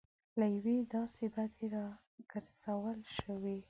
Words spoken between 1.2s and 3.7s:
بدۍ راګرځول شوي.